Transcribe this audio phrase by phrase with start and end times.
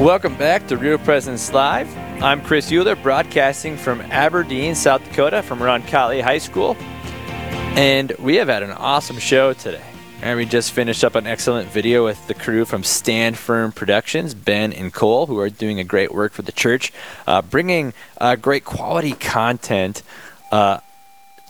[0.00, 1.94] Welcome back to Real Presence Live.
[2.22, 6.74] I'm Chris Euler, broadcasting from Aberdeen, South Dakota, from Roncalli High School.
[7.76, 9.84] And we have had an awesome show today.
[10.22, 14.32] And we just finished up an excellent video with the crew from Stand Firm Productions,
[14.32, 16.94] Ben and Cole, who are doing a great work for the church,
[17.26, 20.02] uh, bringing uh, great quality content
[20.50, 20.80] uh,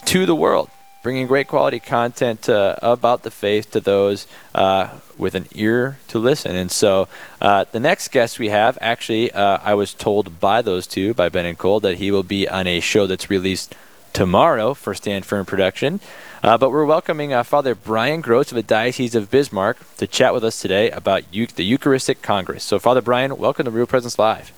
[0.06, 0.70] to the world
[1.02, 6.56] bringing great quality content about the faith to those uh, with an ear to listen.
[6.56, 7.08] And so
[7.40, 11.28] uh, the next guest we have, actually, uh, I was told by those two, by
[11.28, 13.74] Ben and Cole, that he will be on a show that's released
[14.12, 16.00] tomorrow for Stand Firm Production.
[16.42, 20.32] Uh, but we're welcoming uh, Father Brian Gross of the Diocese of Bismarck to chat
[20.32, 22.64] with us today about U- the Eucharistic Congress.
[22.64, 24.52] So, Father Brian, welcome to Real Presence Live.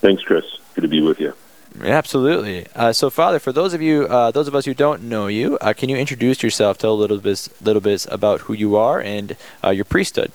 [0.00, 0.44] Thanks, Chris.
[0.74, 1.34] Good to be with you.
[1.82, 2.66] Absolutely.
[2.74, 5.58] Uh, so, Father, for those of you, uh, those of us who don't know you,
[5.58, 6.78] uh, can you introduce yourself?
[6.78, 10.30] Tell a little bit, little bit about who you are and uh, your priesthood.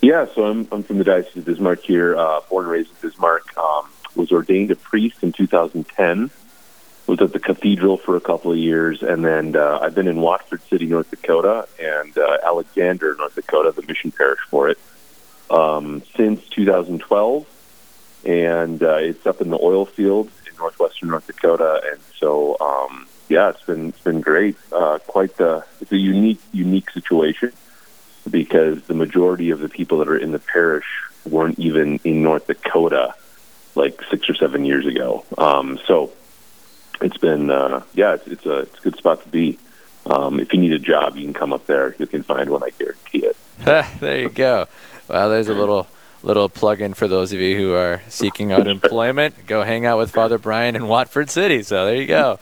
[0.00, 2.96] Yeah, so I'm I'm from the Diocese of Bismarck here, uh, born and raised in
[3.08, 3.56] Bismarck.
[3.56, 6.30] Um, was ordained a priest in 2010.
[7.06, 10.20] Was at the cathedral for a couple of years, and then uh, I've been in
[10.20, 14.78] Watford City, North Dakota, and Alexander, North Dakota, the mission parish for it,
[15.50, 17.46] um, since 2012
[18.24, 21.80] and uh, it's up in the oil field in northwestern North Dakota.
[21.90, 24.56] And so, um, yeah, it's been it's been great.
[24.72, 27.52] Uh, quite the it's a unique unique situation
[28.28, 30.86] because the majority of the people that are in the parish
[31.28, 33.14] weren't even in North Dakota
[33.74, 35.24] like six or seven years ago.
[35.38, 36.12] Um, so
[37.00, 39.58] it's been uh, yeah, it's, it's a it's a good spot to be.
[40.06, 41.94] Um, if you need a job, you can come up there.
[41.98, 42.62] You can find one.
[42.62, 43.36] I guarantee it.
[44.00, 44.66] there you go.
[45.08, 45.86] Well, there's a little
[46.22, 49.46] little plug in for those of you who are seeking out employment.
[49.46, 51.62] Go hang out with Father Brian in Watford City.
[51.62, 52.38] So there you go.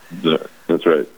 [0.66, 1.08] That's right.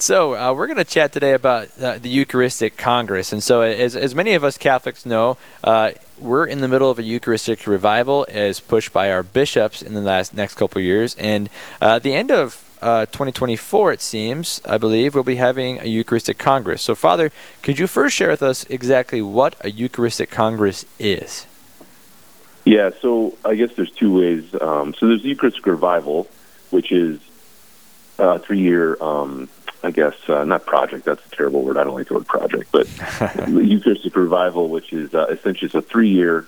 [0.00, 3.96] So uh, we're going to chat today about uh, the Eucharistic Congress, and so as,
[3.96, 8.24] as many of us Catholics know, uh, we're in the middle of a Eucharistic revival
[8.28, 11.50] as pushed by our bishops in the last next couple of years, and
[11.82, 15.86] uh, at the end of uh, 2024, it seems, I believe, we'll be having a
[15.86, 16.80] Eucharistic Congress.
[16.80, 17.32] So, Father,
[17.62, 21.46] could you first share with us exactly what a Eucharistic Congress is?
[22.68, 24.44] Yeah, so I guess there's two ways.
[24.60, 26.28] Um, so there's Eucharistic Revival,
[26.68, 27.18] which is
[28.18, 29.48] a three-year, um,
[29.82, 31.06] I guess, uh, not project.
[31.06, 31.78] That's a terrible word.
[31.78, 32.86] I don't like the word project, but
[33.46, 36.46] the Eucharistic Revival, which is uh, essentially it's a three-year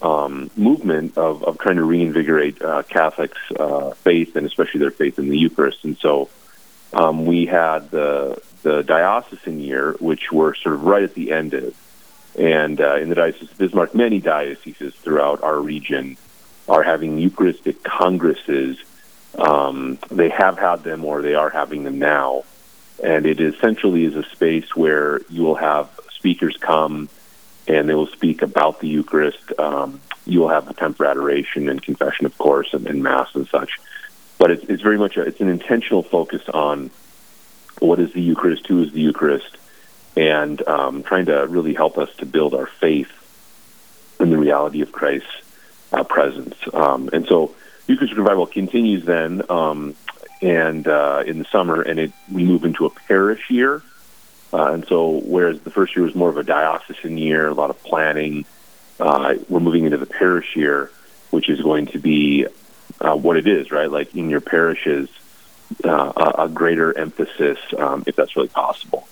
[0.00, 5.18] um, movement of, of trying to reinvigorate uh, Catholics' uh, faith and especially their faith
[5.18, 5.84] in the Eucharist.
[5.84, 6.30] And so
[6.94, 11.52] um, we had the the diocesan year, which we're sort of right at the end
[11.52, 11.74] of
[12.38, 16.16] and uh, in the Diocese of Bismarck, many dioceses throughout our region
[16.68, 18.78] are having Eucharistic congresses.
[19.36, 22.44] Um, they have had them or they are having them now.
[23.02, 27.08] And it essentially is a space where you will have speakers come
[27.66, 29.58] and they will speak about the Eucharist.
[29.58, 33.34] Um, you will have the time for adoration and confession, of course, and, and Mass
[33.34, 33.78] and such.
[34.38, 36.90] But it's, it's very much a, it's an intentional focus on
[37.80, 39.56] what is the Eucharist, who is the Eucharist,
[40.18, 43.10] and um, trying to really help us to build our faith
[44.18, 45.28] in the reality of Christ's
[45.92, 46.56] uh, presence.
[46.74, 47.54] Um, and so
[47.86, 49.94] Eucharistic Revival continues then, um,
[50.42, 53.80] and uh, in the summer, and it, we move into a parish year.
[54.52, 57.70] Uh, and so, whereas the first year was more of a diocesan year, a lot
[57.70, 58.44] of planning,
[58.98, 60.90] uh, we're moving into the parish year,
[61.30, 62.44] which is going to be
[63.00, 63.90] uh, what it is, right?
[63.90, 65.08] Like in your parishes,
[65.84, 69.06] uh, a, a greater emphasis, um, if that's really possible,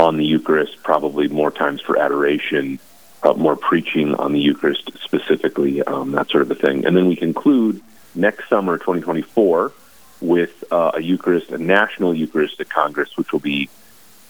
[0.00, 2.78] on the Eucharist, probably more times for adoration,
[3.22, 6.86] uh, more preaching on the Eucharist specifically, um, that sort of a thing.
[6.86, 7.82] And then we conclude
[8.14, 9.72] next summer, 2024,
[10.22, 13.68] with uh, a Eucharist, a National Eucharistic Congress, which will be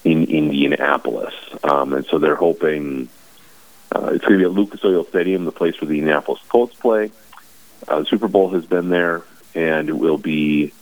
[0.03, 1.35] in Indianapolis.
[1.63, 3.09] Um, and so they're hoping
[3.95, 6.75] uh, it's going to be at Lucas Oil Stadium, the place where the Indianapolis Colts
[6.75, 7.13] play.
[7.87, 9.23] Uh, the Super Bowl has been there,
[9.55, 10.73] and it will be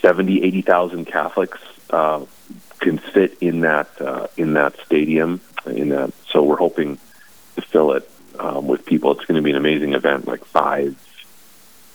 [0.00, 1.60] 70, 80,000 Catholics
[1.90, 2.24] uh,
[2.80, 5.40] can fit in that uh, in that stadium.
[5.66, 6.98] In that, so we're hoping
[7.56, 9.12] to fill it um, with people.
[9.12, 10.96] It's going to be an amazing event, like five,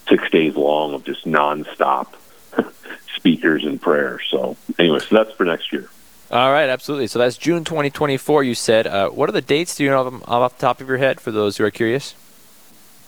[0.10, 2.08] six days long of just nonstop
[3.16, 4.20] speakers and prayer.
[4.30, 5.90] So anyway, so that's for next year.
[6.32, 7.08] All right, absolutely.
[7.08, 8.44] So that's June 2024.
[8.44, 8.88] You said.
[8.88, 9.76] Uh, what are the dates?
[9.76, 12.16] Do you know them off the top of your head for those who are curious?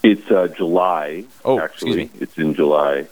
[0.03, 1.25] It's uh, July.
[1.45, 3.07] Oh, actually, it's in July,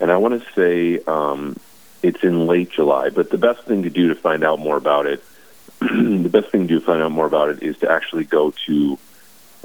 [0.00, 1.56] and I want to say um,
[2.02, 3.10] it's in late July.
[3.10, 5.24] But the best thing to do to find out more about it,
[5.80, 8.52] the best thing to do to find out more about it is to actually go
[8.66, 8.98] to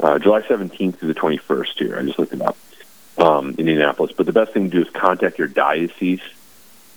[0.01, 1.97] uh, July 17th to the 21st here.
[1.97, 2.57] I just looked it up
[3.17, 4.11] um, Indianapolis.
[4.15, 6.21] But the best thing to do is contact your diocese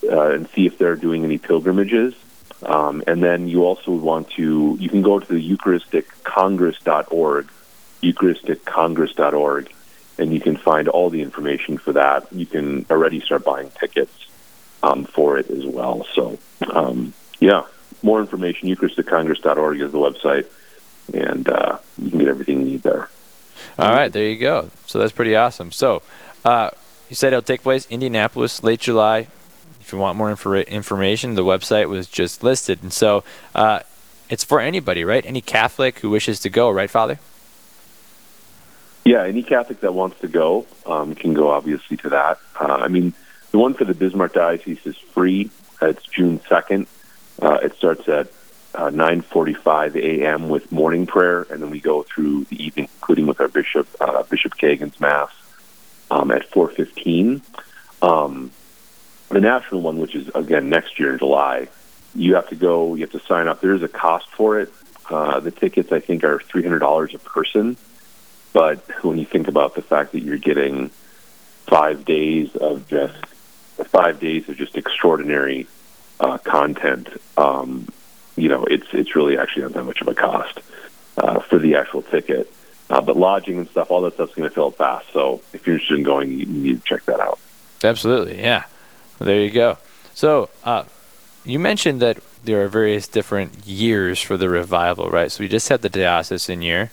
[0.04, 2.14] uh, and see if they're doing any pilgrimages.
[2.62, 7.48] Um, and then you also want to, you can go to the EucharisticCongress.org,
[8.02, 9.72] eucharisticcongress.org,
[10.19, 12.32] and you can find all the information for that.
[12.32, 14.28] You can already start buying tickets
[14.84, 16.06] um, for it as well.
[16.14, 16.38] So,
[16.70, 17.64] um, yeah,
[18.02, 20.46] more information, eucharisticcongress.org is the website,
[21.12, 23.08] and uh, you can get everything you need there.
[23.78, 24.70] All right, there you go.
[24.86, 25.72] So that's pretty awesome.
[25.72, 26.02] So,
[26.44, 26.70] uh,
[27.08, 29.28] you said it'll take place Indianapolis, late July.
[29.81, 33.81] If you want more infor- information, the website was just listed, and so uh,
[34.28, 35.25] it's for anybody, right?
[35.25, 37.19] Any Catholic who wishes to go, right, Father?
[39.04, 42.38] Yeah, any Catholic that wants to go um, can go, obviously, to that.
[42.58, 43.12] Uh, I mean,
[43.55, 45.49] the one for the Bismarck Diocese is free.
[45.81, 46.89] It's June second.
[47.41, 48.27] Uh, it starts at
[48.75, 50.49] uh, 9:45 a.m.
[50.49, 54.25] with morning prayer, and then we go through the evening, including with our bishop, uh,
[54.25, 55.31] Bishop Kagan's mass
[56.11, 57.43] um, at 4:15.
[58.03, 58.51] Um,
[59.29, 61.69] the national one, which is again next year in July,
[62.17, 62.97] you have to go.
[62.97, 63.61] You have to sign up.
[63.61, 64.73] There is a cost for it.
[65.09, 67.77] Uh, the tickets, I think, are three hundred dollars a person.
[68.53, 70.91] But when you think about the fact that you're getting
[71.69, 73.15] five days of just
[73.82, 75.67] five days of just extraordinary
[76.21, 77.88] uh, content, um,
[78.37, 80.61] you know, it's it's really actually not that much of a cost
[81.19, 82.53] uh, for the actual ticket.
[82.91, 85.11] Uh, but lodging and stuff, all that stuff's going to fill up fast.
[85.12, 87.38] So if you're interested in going, you need to check that out.
[87.82, 88.65] Absolutely, yeah.
[89.19, 89.79] Well, there you go.
[90.15, 90.85] So uh,
[91.44, 95.32] you mentioned that there are various different years for the revival, right?
[95.32, 96.91] So we just had the diocesan year,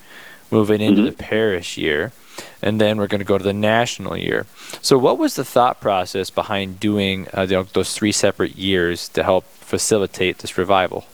[0.49, 1.09] moving into mm-hmm.
[1.11, 2.13] the parish year,
[2.61, 4.45] and then we're going to go to the national year.
[4.81, 9.45] So what was the thought process behind doing uh, those three separate years to help
[9.45, 11.05] facilitate this revival?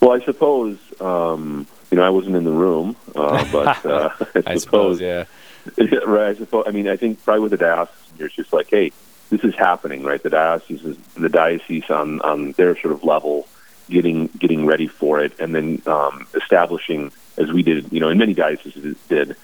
[0.00, 4.52] Well, I suppose um, you know I wasn't in the room, uh, but uh, I,
[4.52, 5.24] I suppose, yeah.
[6.06, 6.28] right.
[6.28, 6.64] I suppose.
[6.66, 8.92] I mean, I think probably with the diocese, it's just like, hey,
[9.30, 10.22] this is happening, right?
[10.22, 13.48] The diocese is the diocese on on their sort of level,
[13.88, 18.18] getting getting ready for it, and then um, establishing, as we did, you know, in
[18.18, 19.36] many dioceses did,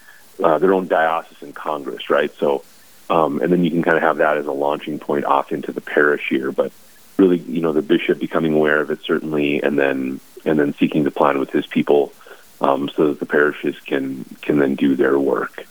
[0.42, 2.32] uh, their own diocesan congress, right?
[2.36, 2.64] So,
[3.08, 5.72] um, and then you can kind of have that as a launching point off into
[5.72, 6.72] the parish year, but
[7.16, 11.04] really, you know, the bishop becoming aware of it certainly, and then and then seeking
[11.04, 12.12] to plan with his people
[12.60, 15.66] um, so that the parishes can can then do their work.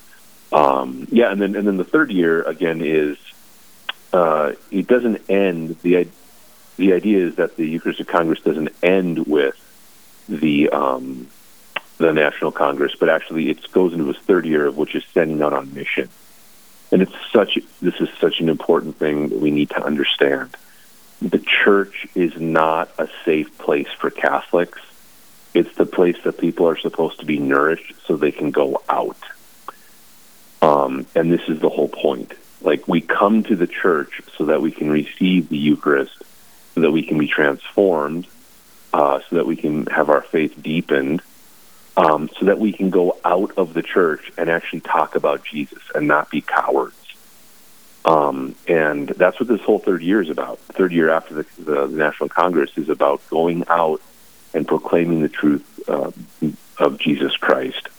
[0.52, 3.18] Um, yeah, and then and then the third year again is
[4.14, 6.08] uh, it doesn't end the
[6.78, 9.56] the idea is that the Eucharistic Congress doesn't end with
[10.28, 11.28] the um,
[12.00, 15.42] the National Congress, but actually it goes into its third year of which is sending
[15.42, 16.10] out on mission.
[16.92, 20.56] And it's such this is such an important thing that we need to understand
[21.22, 24.80] the church is not a safe place for Catholics.
[25.54, 29.18] It's the place that people are supposed to be nourished so they can go out.
[30.62, 32.34] Um, and this is the whole point.
[32.62, 36.22] Like, we come to the church so that we can receive the Eucharist,
[36.76, 38.28] so that we can be transformed,
[38.94, 41.22] uh, so that we can have our faith deepened,
[42.00, 45.84] um, so that we can go out of the church and actually talk about Jesus
[45.94, 46.96] and not be cowards.
[48.06, 50.60] Um, and that's what this whole third year is about.
[50.60, 54.02] Third year after the, the, the National Congress is about going out
[54.54, 56.12] and proclaiming the truth uh,
[56.78, 57.90] of Jesus Christ.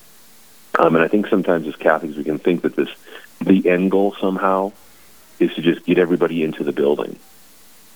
[0.78, 2.88] Um, and I think sometimes as Catholics we can think that this
[3.40, 4.72] the end goal somehow
[5.38, 7.18] is to just get everybody into the building.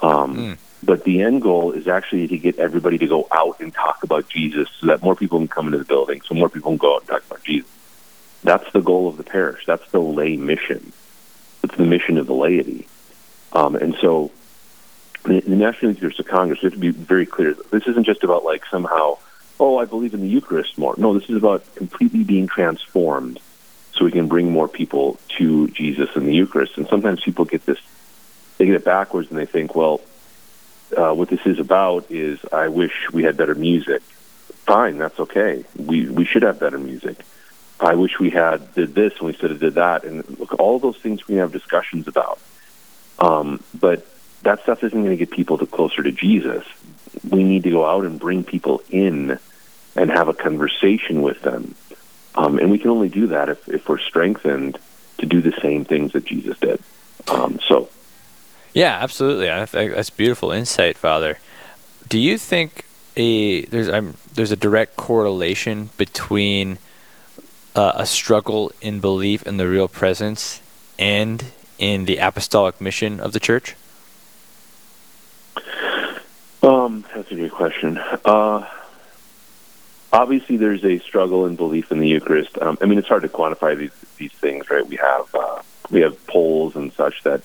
[0.00, 0.58] Um, mm.
[0.82, 4.28] But the end goal is actually to get everybody to go out and talk about
[4.28, 6.96] Jesus so that more people can come into the building, so more people can go
[6.96, 7.70] out and talk about Jesus.
[8.42, 9.64] That's the goal of the parish.
[9.64, 10.92] That's the lay mission.
[11.62, 12.86] It's the mission of the laity.
[13.54, 14.30] Um, and so
[15.24, 17.54] the, the National of Congress, we have to be very clear.
[17.70, 19.18] This isn't just about like somehow,
[19.58, 20.94] oh, I believe in the Eucharist more.
[20.98, 23.40] No, this is about completely being transformed
[23.92, 26.76] so we can bring more people to Jesus and the Eucharist.
[26.76, 27.78] And sometimes people get this,
[28.64, 30.00] they get it backwards and they think, well,
[30.96, 34.00] uh, what this is about is I wish we had better music.
[34.66, 35.64] Fine, that's okay.
[35.76, 37.18] We we should have better music.
[37.78, 40.04] I wish we had did this and we should have did that.
[40.04, 42.38] And look, all those things we have discussions about.
[43.18, 44.06] Um, but
[44.42, 46.64] that stuff isn't going to get people to closer to Jesus.
[47.28, 49.38] We need to go out and bring people in
[49.94, 51.74] and have a conversation with them.
[52.34, 54.78] Um, and we can only do that if, if we're strengthened
[55.18, 56.80] to do the same things that Jesus did.
[57.28, 57.88] Um, so,
[58.74, 59.50] yeah, absolutely.
[59.50, 61.38] I think that's beautiful insight, Father.
[62.08, 62.84] Do you think
[63.16, 66.78] a there's um, there's a direct correlation between
[67.74, 70.60] uh, a struggle in belief in the real presence
[70.98, 71.44] and
[71.78, 73.76] in the apostolic mission of the church?
[76.62, 77.98] Um, that's a good question.
[78.24, 78.66] Uh,
[80.12, 82.58] obviously, there's a struggle in belief in the Eucharist.
[82.60, 84.86] Um, I mean, it's hard to quantify these these things, right?
[84.86, 87.42] We have uh, we have polls and such that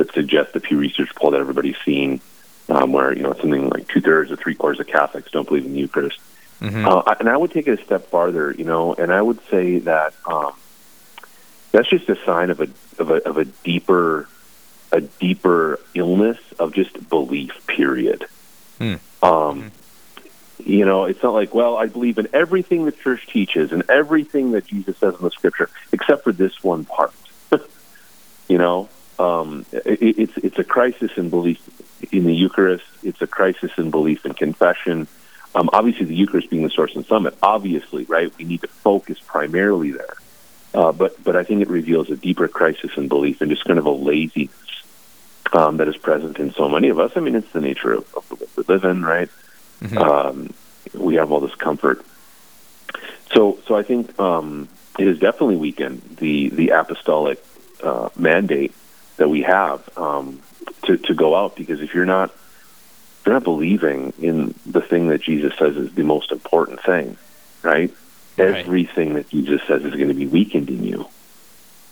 [0.00, 2.22] that suggest the Pew Research poll that everybody's seen,
[2.70, 5.66] um, where you know something like two thirds or three quarters of Catholics don't believe
[5.66, 6.18] in the Eucharist.
[6.60, 6.86] Mm-hmm.
[6.88, 9.78] Uh, and I would take it a step farther, you know, and I would say
[9.80, 10.54] that um,
[11.70, 14.26] that's just a sign of a of a of a deeper
[14.90, 17.52] a deeper illness of just belief.
[17.66, 18.24] Period.
[18.78, 19.00] Mm.
[19.22, 19.70] Um, mm.
[20.64, 24.52] You know, it's not like, well, I believe in everything the church teaches and everything
[24.52, 27.12] that Jesus says in the scripture, except for this one part.
[28.48, 28.88] you know,
[29.20, 31.60] um, it, it's it's a crisis in belief
[32.10, 32.86] in the Eucharist.
[33.02, 35.08] It's a crisis in belief in confession.
[35.54, 37.36] Um, obviously, the Eucharist being the source and summit.
[37.42, 38.32] Obviously, right?
[38.38, 40.14] We need to focus primarily there.
[40.72, 43.78] Uh, but but I think it reveals a deeper crisis in belief and just kind
[43.78, 44.50] of a laziness
[45.52, 47.12] um, that is present in so many of us.
[47.16, 49.28] I mean, it's the nature of, of the world we live in, right?
[49.82, 49.98] Mm-hmm.
[49.98, 50.54] Um,
[50.94, 52.06] we have all this comfort.
[53.34, 57.44] So so I think um, it has definitely weakened the the apostolic
[57.82, 58.72] uh, mandate
[59.20, 60.40] that we have um,
[60.86, 65.08] to to go out because if you're not if you're not believing in the thing
[65.08, 67.18] that Jesus says is the most important thing,
[67.62, 67.90] right?
[68.38, 68.56] right.
[68.56, 71.06] Everything that Jesus says is going to be weakened in you,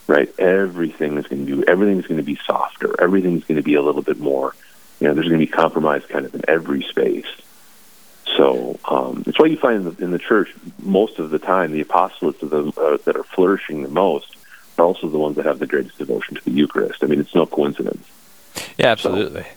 [0.07, 0.33] right?
[0.39, 2.99] Everything is going to be everything is going to be softer.
[2.99, 4.55] Everything is going to be a little bit more.
[4.99, 7.29] You know, there's going to be compromise kind of in every space.
[8.39, 11.73] So um, it's why you find in the, in the church most of the time
[11.73, 14.38] the apostolates of the, uh, that are flourishing the most
[14.79, 17.03] are also the ones that have the greatest devotion to the Eucharist.
[17.03, 18.07] I mean, it's no coincidence.
[18.77, 19.43] Yeah, absolutely.
[19.43, 19.49] So.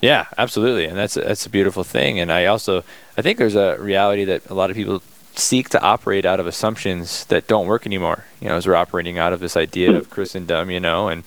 [0.00, 2.20] Yeah, absolutely, and that's that's a beautiful thing.
[2.20, 2.84] And I also
[3.16, 5.02] I think there's a reality that a lot of people
[5.34, 8.24] seek to operate out of assumptions that don't work anymore.
[8.40, 11.24] You know, as we're operating out of this idea of Christendom, you know, and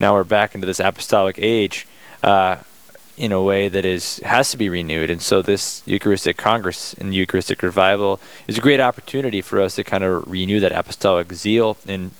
[0.00, 1.86] now we're back into this apostolic age
[2.22, 2.56] uh,
[3.16, 5.08] in a way that is has to be renewed.
[5.08, 9.84] And so this Eucharistic Congress and Eucharistic Revival is a great opportunity for us to
[9.84, 12.10] kind of renew that apostolic zeal and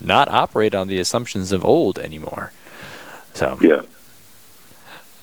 [0.00, 2.52] not operate on the assumptions of old anymore.
[3.34, 3.82] So yeah.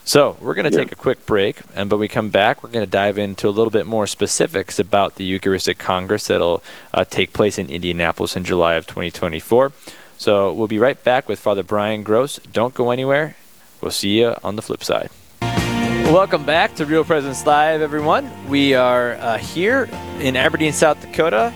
[0.04, 0.86] So we're going to yeah.
[0.86, 3.52] take a quick break, and but we come back, we're going to dive into a
[3.52, 8.46] little bit more specifics about the Eucharistic Congress that'll uh, take place in Indianapolis in
[8.46, 9.74] July of 2024.
[10.18, 12.38] So we'll be right back with Father Brian Gross.
[12.38, 13.36] Don't go anywhere.
[13.82, 15.10] We'll see you on the flip side.
[15.42, 18.32] Welcome back to Real Presence Live, everyone.
[18.48, 19.90] We are uh, here
[20.22, 21.54] in Aberdeen, South Dakota,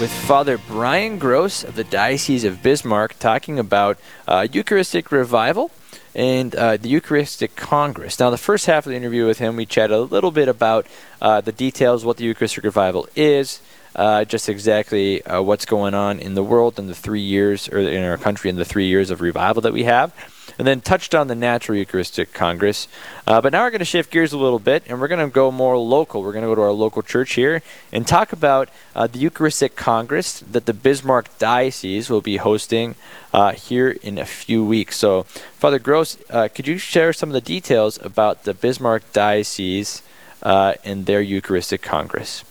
[0.00, 5.70] with Father Brian Gross of the Diocese of Bismarck talking about uh, Eucharistic revival
[6.14, 8.18] and uh, the Eucharistic Congress.
[8.18, 10.86] Now, the first half of the interview with him, we chatted a little bit about
[11.20, 13.60] uh, the details, what the Eucharistic revival is,
[13.94, 17.78] uh, just exactly uh, what's going on in the world in the three years, or
[17.78, 20.12] in our country in the three years of revival that we have
[20.58, 22.88] and then touched on the National Eucharistic Congress.
[23.26, 25.32] Uh, but now we're going to shift gears a little bit, and we're going to
[25.32, 26.22] go more local.
[26.22, 29.76] We're going to go to our local church here and talk about uh, the Eucharistic
[29.76, 32.94] Congress that the Bismarck Diocese will be hosting
[33.32, 34.96] uh, here in a few weeks.
[34.96, 40.02] So, Father Gross, uh, could you share some of the details about the Bismarck Diocese
[40.42, 42.44] uh, and their Eucharistic Congress?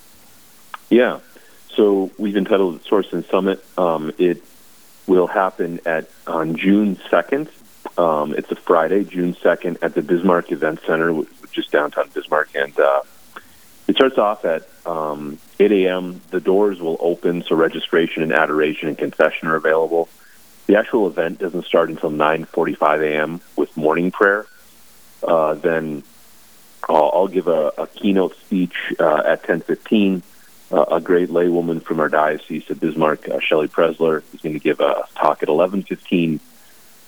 [0.89, 1.19] Yeah.
[1.75, 3.63] So we've entitled it Source and Summit.
[3.77, 4.41] Um, it
[5.07, 7.49] will happen at on June 2nd
[7.97, 12.49] um, it's a Friday, June 2nd, at the Bismarck Event Center, which is downtown Bismarck.
[12.55, 13.01] And uh,
[13.87, 16.21] it starts off at um, 8 a.m.
[16.29, 20.09] The doors will open, so registration and adoration and confession are available.
[20.67, 23.41] The actual event doesn't start until 9:45 a.m.
[23.55, 24.47] with morning prayer.
[25.23, 26.03] Uh, then
[26.89, 30.23] I'll, I'll give a, a keynote speech uh, at 10:15.
[30.71, 34.59] Uh, a great laywoman from our diocese of Bismarck, uh, Shelley Presler, is going to
[34.59, 36.39] give a talk at 11:15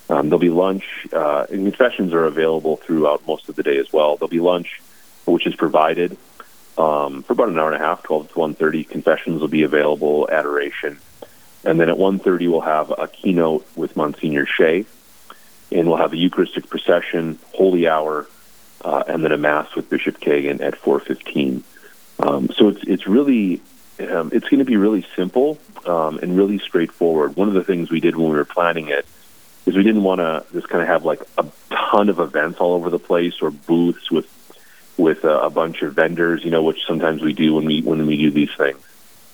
[0.10, 3.92] um, there'll be lunch, uh, and confessions are available throughout most of the day as
[3.92, 4.16] well.
[4.16, 4.82] There'll be lunch,
[5.26, 6.18] which is provided
[6.78, 8.88] um, for about an hour and a half, 12 to 1.30.
[8.88, 11.00] Confessions will be available, adoration.
[11.64, 14.86] And then at 1.30, we'll have a keynote with Monsignor Shea,
[15.72, 18.28] and we'll have a Eucharistic procession, holy hour,
[18.86, 21.64] uh, and then a Mass with Bishop Kagan at 4.15.
[22.20, 23.62] Um, so it's, it's really,
[24.00, 27.36] um, it's going to be really simple um, and really straightforward.
[27.36, 29.06] One of the things we did when we were planning it
[29.68, 32.74] is we didn't want to just kind of have like a ton of events all
[32.74, 34.34] over the place or booths with
[34.98, 38.06] with a, a bunch of vendors, you know, which sometimes we do when we when
[38.08, 38.80] we do these things.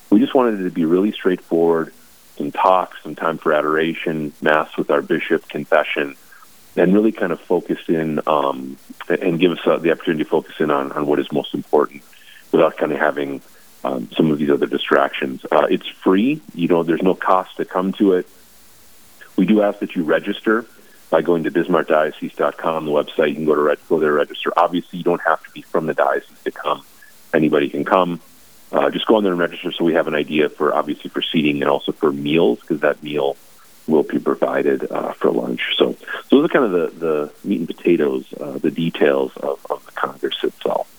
[0.09, 1.93] We just wanted it to be really straightforward,
[2.37, 6.15] some talks, some time for adoration, mass with our bishop, confession,
[6.75, 10.55] and really kind of focus in um, and give us uh, the opportunity to focus
[10.59, 12.03] in on, on what is most important
[12.51, 13.41] without kind of having
[13.83, 15.45] um, some of these other distractions.
[15.51, 18.27] Uh, it's free, you know, there's no cost to come to it.
[19.35, 20.65] We do ask that you register
[21.09, 23.29] by going to bismarckdiocese.com, the website.
[23.29, 24.51] You can go to go there register.
[24.57, 26.83] Obviously, you don't have to be from the diocese to come.
[27.33, 28.19] Anybody can come.
[28.71, 31.21] Uh, just go on there and register so we have an idea for obviously for
[31.21, 33.37] seating and also for meals because that meal
[33.87, 35.75] will be provided uh, for lunch.
[35.77, 35.97] So, so
[36.31, 39.91] those are kind of the, the meat and potatoes, uh, the details of, of the
[39.91, 40.89] Congress itself.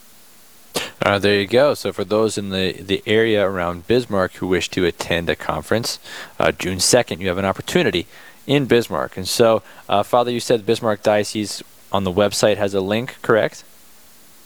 [1.02, 1.74] Uh, there you go.
[1.74, 5.98] So for those in the, the area around Bismarck who wish to attend a conference,
[6.38, 8.06] uh, June 2nd, you have an opportunity
[8.46, 9.16] in Bismarck.
[9.16, 13.64] And so, uh, Father, you said Bismarck Diocese on the website has a link, correct?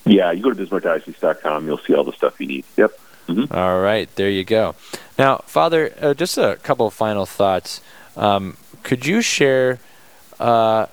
[0.05, 2.65] Yeah, you go to bismarckdiocese.com, you'll see all the stuff you need.
[2.77, 2.99] Yep.
[3.29, 3.55] Mm-hmm.
[3.55, 4.75] All right, there you go.
[5.19, 7.83] Now, Father, uh, just a couple of final thoughts.
[8.17, 9.81] Um, could you share
[10.41, 10.87] uh,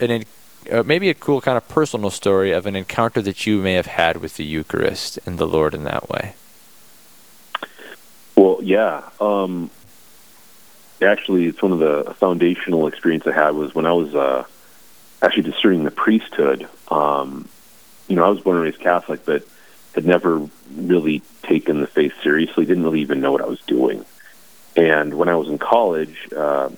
[0.00, 0.24] an
[0.70, 3.86] uh, maybe a cool kind of personal story of an encounter that you may have
[3.86, 6.34] had with the Eucharist and the Lord in that way?
[8.36, 9.02] Well, yeah.
[9.20, 9.70] Um,
[11.02, 14.44] actually, it's one of the foundational experience I had was when I was uh,
[15.22, 16.68] actually discerning the priesthood.
[16.88, 17.48] Um,
[18.06, 19.44] you know, I was born and raised Catholic, but
[19.94, 22.64] had never really taken the faith seriously.
[22.64, 24.04] Didn't really even know what I was doing.
[24.76, 26.70] And when I was in college, uh,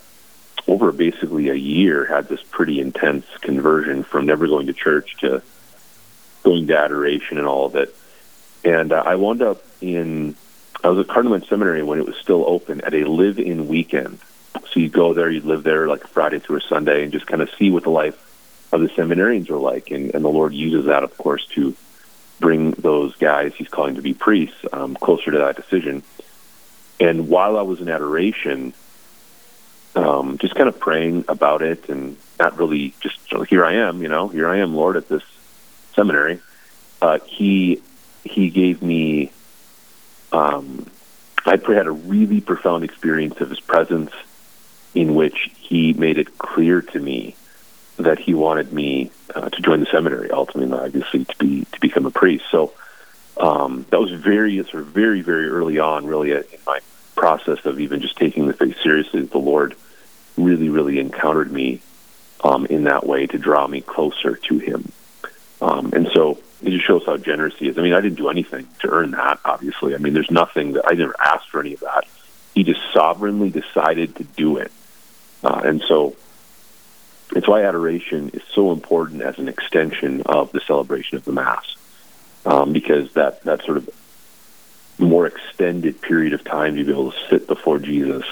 [0.70, 5.42] over basically a year, had this pretty intense conversion from never going to church to
[6.44, 7.94] going to adoration and all of it.
[8.64, 10.36] And uh, I wound up in,
[10.84, 14.20] I was at Cardinal Seminary when it was still open at a live-in weekend.
[14.72, 17.42] So you go there, you live there like Friday through a Sunday, and just kind
[17.42, 18.16] of see what the life
[18.72, 19.90] of the seminarians are like.
[19.90, 21.74] And, and the Lord uses that, of course, to
[22.38, 26.04] bring those guys He's calling to be priests um, closer to that decision.
[27.00, 28.72] And while I was in adoration,
[29.94, 33.18] um, just kind of praying about it and not really just
[33.48, 35.22] here I am, you know, here I am, Lord, at this
[35.94, 36.40] seminary.
[37.02, 37.82] Uh, he
[38.24, 39.32] he gave me.
[40.32, 40.86] Um,
[41.46, 44.12] I had a really profound experience of his presence,
[44.94, 47.34] in which he made it clear to me
[47.96, 52.06] that he wanted me uh, to join the seminary, ultimately, obviously, to be to become
[52.06, 52.44] a priest.
[52.50, 52.72] So
[53.36, 56.80] um, that was very, sort of very, very early on, really, in my
[57.20, 59.20] process of even just taking the faith seriously.
[59.22, 59.76] The Lord
[60.38, 61.80] really, really encountered me
[62.42, 64.90] um, in that way to draw me closer to Him.
[65.60, 67.76] Um, and so it just shows how generous He is.
[67.76, 69.94] I mean, I didn't do anything to earn that, obviously.
[69.94, 72.04] I mean, there's nothing that I never asked for any of that.
[72.54, 74.72] He just sovereignly decided to do it.
[75.44, 76.16] Uh, and so
[77.36, 81.76] it's why adoration is so important as an extension of the celebration of the Mass,
[82.46, 83.90] um, because that, that sort of
[85.00, 88.24] more extended period of time to be able to sit before Jesus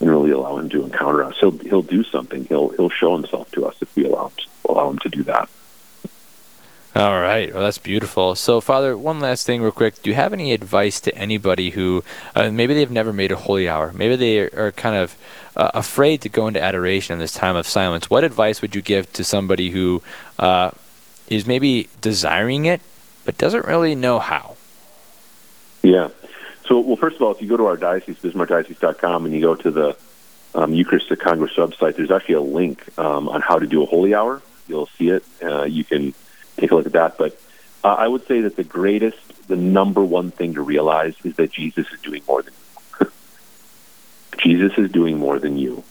[0.00, 1.36] and really allow him to encounter us.
[1.38, 2.44] He'll he'll do something.
[2.44, 5.22] He'll he'll show himself to us if we allow him to, allow him to do
[5.24, 5.48] that.
[6.96, 7.52] All right.
[7.52, 8.36] Well, that's beautiful.
[8.36, 10.00] So, Father, one last thing, real quick.
[10.00, 12.04] Do you have any advice to anybody who
[12.36, 13.92] uh, maybe they've never made a holy hour?
[13.92, 15.16] Maybe they are kind of
[15.56, 18.08] uh, afraid to go into adoration in this time of silence.
[18.08, 20.04] What advice would you give to somebody who
[20.38, 20.70] uh,
[21.26, 22.80] is maybe desiring it
[23.24, 24.56] but doesn't really know how?
[25.84, 26.08] Yeah.
[26.66, 29.54] So, well, first of all, if you go to our diocese, bismarckdiocese.com, and you go
[29.54, 29.96] to the
[30.54, 34.14] um, Eucharistic Congress website, there's actually a link um, on how to do a holy
[34.14, 34.40] hour.
[34.66, 35.24] You'll see it.
[35.42, 36.14] Uh, you can
[36.56, 37.18] take a look at that.
[37.18, 37.38] But
[37.84, 41.52] uh, I would say that the greatest, the number one thing to realize is that
[41.52, 43.10] Jesus is doing more than you.
[44.38, 45.84] Jesus is doing more than you.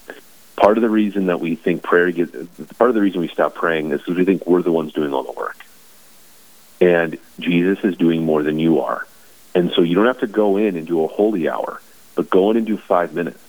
[0.56, 2.32] Part of the reason that we think prayer gets,
[2.78, 5.14] part of the reason we stop praying is because we think we're the ones doing
[5.14, 5.58] all the work.
[6.82, 9.06] And Jesus is doing more than you are.
[9.56, 11.82] And so you don't have to go in and do a holy hour,
[12.16, 13.40] but go in and do five minutes.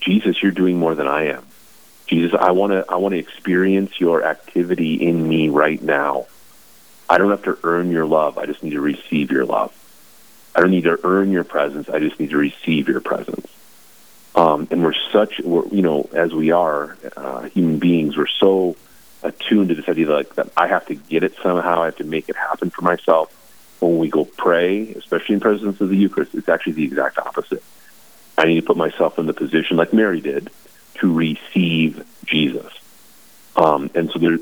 [0.00, 1.44] Jesus, you're doing more than I am.
[2.06, 6.26] Jesus, I want to I want to experience your activity in me right now.
[7.08, 8.38] I don't have to earn your love.
[8.38, 9.72] I just need to receive your love.
[10.54, 11.88] I don't need to earn your presence.
[11.88, 13.46] I just need to receive your presence.
[14.34, 18.76] Um, and we're such, we're, you know, as we are uh, human beings, we're so
[19.22, 21.82] attuned to this idea like that I have to get it somehow.
[21.82, 23.32] I have to make it happen for myself
[23.80, 27.62] when we go pray, especially in presence of the Eucharist, it's actually the exact opposite.
[28.38, 30.50] I need to put myself in the position, like Mary did,
[30.96, 32.72] to receive Jesus.
[33.56, 34.38] Um, and so there,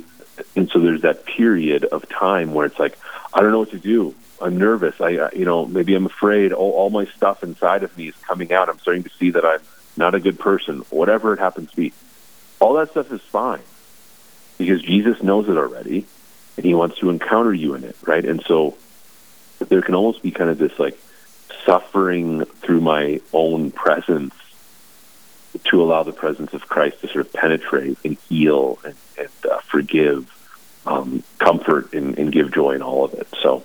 [0.57, 2.99] and so there's that period of time where it's like,
[3.33, 4.15] I don't know what to do.
[4.41, 5.01] I'm nervous.
[5.01, 6.53] I, you know, maybe I'm afraid.
[6.53, 8.69] All, all my stuff inside of me is coming out.
[8.69, 9.61] I'm starting to see that I'm
[9.97, 10.81] not a good person.
[10.91, 11.93] Whatever it happens to be,
[12.61, 13.63] all that stuff is fine
[14.59, 16.07] because Jesus knows it already,
[16.57, 18.25] and He wants to encounter you in it, right?
[18.25, 18.77] And so
[19.69, 20.99] there can almost be kind of this like
[21.65, 24.35] suffering through my own presence
[25.65, 29.61] to allow the presence of Christ to sort of penetrate and heal and, and uh,
[29.61, 30.31] forgive,
[30.87, 33.29] um, comfort and, and, give joy in all of it.
[33.41, 33.65] So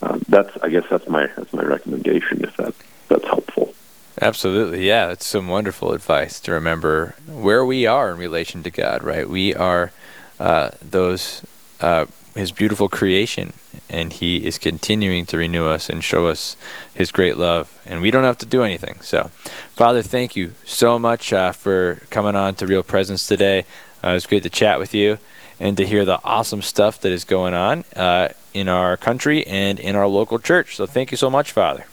[0.00, 2.44] um, that's, I guess, that's my that's my recommendation.
[2.44, 2.74] If that
[3.08, 3.74] that's helpful.
[4.20, 9.02] Absolutely, yeah, that's some wonderful advice to remember where we are in relation to God.
[9.02, 9.92] Right, we are
[10.40, 11.42] uh, those
[11.80, 13.52] uh, His beautiful creation,
[13.88, 16.56] and He is continuing to renew us and show us
[16.94, 17.80] His great love.
[17.86, 19.00] And we don't have to do anything.
[19.00, 19.30] So,
[19.74, 23.64] Father, thank you so much uh, for coming on to Real Presence today.
[24.02, 25.18] Uh, it was great to chat with you
[25.60, 27.84] and to hear the awesome stuff that is going on.
[27.94, 30.76] Uh, in our country and in our local church.
[30.76, 31.86] So thank you so much, Father.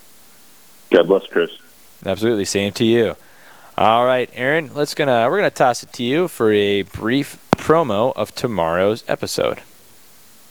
[0.92, 1.52] God bless, Chris.
[2.06, 3.16] Absolutely, same to you.
[3.78, 8.14] All right, Aaron, let's gonna we're gonna toss it to you for a brief promo
[8.16, 9.62] of tomorrow's episode.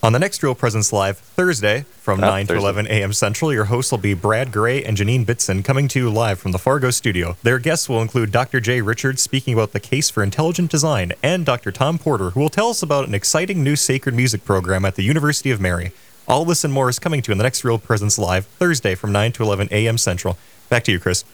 [0.01, 3.13] On the next Real Presence Live, Thursday, from Oh, 9 to 11 a.m.
[3.13, 6.53] Central, your hosts will be Brad Gray and Janine Bitson coming to you live from
[6.53, 7.37] the Fargo studio.
[7.43, 8.61] Their guests will include Dr.
[8.61, 11.73] Jay Richards speaking about the case for intelligent design, and Dr.
[11.73, 15.03] Tom Porter, who will tell us about an exciting new sacred music program at the
[15.03, 15.91] University of Mary.
[16.29, 18.95] All this and more is coming to you in the next Real Presence Live, Thursday,
[18.95, 19.99] from 9 to 11 a.m.
[19.99, 20.39] Central.
[20.69, 21.25] Back to you, Chris.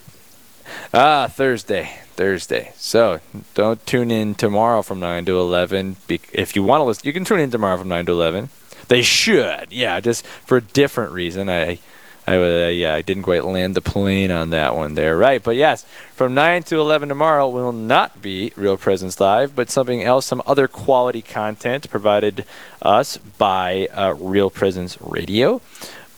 [0.95, 2.73] Ah, Thursday, Thursday.
[2.77, 3.21] So
[3.55, 5.97] don't tune in tomorrow from nine to eleven.
[6.09, 8.49] If you want to listen, you can tune in tomorrow from nine to eleven.
[8.89, 11.49] They should, yeah, just for a different reason.
[11.49, 11.79] I,
[12.27, 15.43] I, uh, yeah, I didn't quite land the plane on that one there, right?
[15.43, 20.03] But yes, from nine to eleven tomorrow will not be Real Presence Live, but something
[20.03, 22.45] else, some other quality content provided
[22.81, 25.61] us by uh, Real Presence Radio.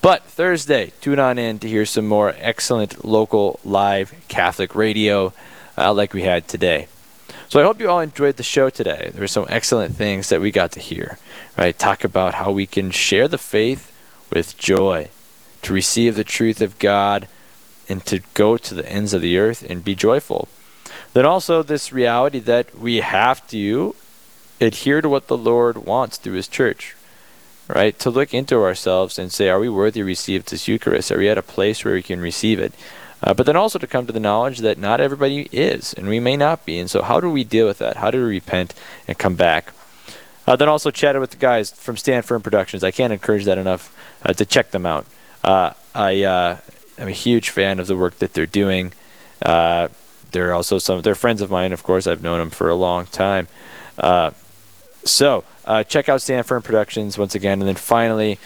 [0.02, 5.32] But Thursday, tune on in to hear some more excellent local live Catholic radio
[5.77, 6.89] uh, like we had today.
[7.49, 9.11] So I hope you all enjoyed the show today.
[9.12, 11.19] There were some excellent things that we got to hear.
[11.57, 11.79] Right?
[11.79, 13.93] Talk about how we can share the faith
[14.33, 15.09] with joy,
[15.62, 17.29] to receive the truth of God,
[17.89, 20.49] and to go to the ends of the earth and be joyful.
[21.12, 23.95] Then also this reality that we have to
[24.61, 26.97] adhere to what the Lord wants through His church
[27.69, 27.99] right?
[28.01, 31.11] To look into ourselves and say, are we worthy to receive this Eucharist?
[31.11, 32.73] Are we at a place where we can receive it?
[33.22, 36.20] Uh, but then also to come to the knowledge that not everybody is, and we
[36.20, 36.79] may not be.
[36.79, 37.96] And so, how do we deal with that?
[37.96, 38.74] How do we repent
[39.09, 39.72] and come back?
[40.46, 42.85] Uh, then also chatted with the guys from Stand Firm Productions.
[42.85, 45.07] I can't encourage that enough uh, to check them out.
[45.42, 46.59] Uh, I uh,
[46.98, 48.92] am a huge fan of the work that they're doing.
[49.42, 49.88] Uh,
[50.33, 52.07] they're also some they're friends of mine, of course.
[52.07, 53.48] I've known them for a long time.
[53.98, 54.33] Uh,
[55.05, 58.38] so uh, check out Stand Firm Productions once again, and then finally,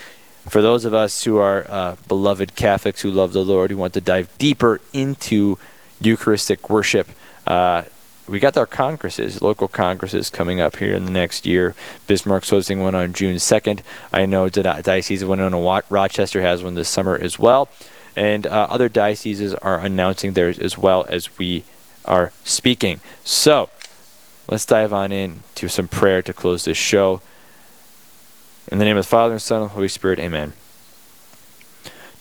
[0.49, 3.95] for those of us who are uh, beloved Catholics who love the Lord, who want
[3.95, 5.59] to dive deeper into
[6.01, 7.09] Eucharistic worship,
[7.47, 7.83] uh,
[8.31, 11.75] we got our congresses, local congresses coming up here in the next year.
[12.07, 13.81] Bismarck's hosting one on June 2nd.
[14.13, 17.69] I know the Diocese of Winona Rochester has one this summer as well.
[18.15, 21.65] And uh, other dioceses are announcing theirs as well as we
[22.05, 23.01] are speaking.
[23.25, 23.69] So
[24.49, 27.21] let's dive on in to some prayer to close this show.
[28.71, 30.53] In the name of the Father, and Son, and Holy Spirit, amen.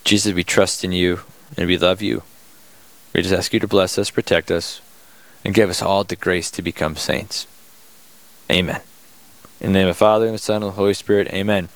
[0.04, 1.22] Jesus, we trust in you
[1.56, 2.24] and we love you.
[3.14, 4.82] We just ask you to bless us, protect us,
[5.46, 7.46] and give us all the grace to become saints.
[8.52, 8.82] Amen.
[9.62, 11.68] In the name of the Father, and the Son, and the Holy Spirit, amen.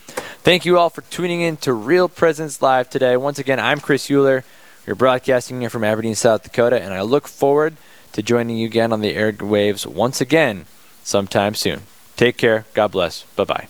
[0.41, 3.15] Thank you all for tuning in to Real Presence Live today.
[3.15, 4.43] Once again, I'm Chris Euler.
[4.87, 7.77] We're broadcasting here from Aberdeen, South Dakota, and I look forward
[8.13, 10.65] to joining you again on the airwaves once again
[11.03, 11.83] sometime soon.
[12.15, 12.65] Take care.
[12.73, 13.23] God bless.
[13.35, 13.67] Bye bye.